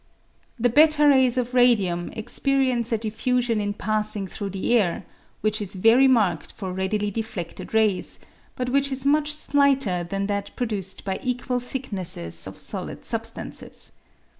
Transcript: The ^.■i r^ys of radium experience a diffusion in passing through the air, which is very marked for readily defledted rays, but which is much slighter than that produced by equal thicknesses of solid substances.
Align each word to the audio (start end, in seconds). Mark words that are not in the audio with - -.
The 0.59 0.69
^.■i 0.69 0.87
r^ys 0.87 1.37
of 1.37 1.53
radium 1.53 2.09
experience 2.13 2.91
a 2.91 2.97
diffusion 2.97 3.61
in 3.61 3.75
passing 3.75 4.25
through 4.27 4.49
the 4.49 4.75
air, 4.75 5.05
which 5.41 5.61
is 5.61 5.75
very 5.75 6.07
marked 6.07 6.53
for 6.53 6.73
readily 6.73 7.11
defledted 7.11 7.71
rays, 7.73 8.19
but 8.55 8.69
which 8.69 8.91
is 8.91 9.05
much 9.05 9.31
slighter 9.31 10.03
than 10.03 10.25
that 10.25 10.55
produced 10.55 11.05
by 11.05 11.19
equal 11.21 11.59
thicknesses 11.59 12.47
of 12.47 12.57
solid 12.57 13.05
substances. 13.05 13.91